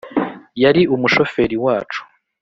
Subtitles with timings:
[0.63, 2.01] yari umu shoferi wacu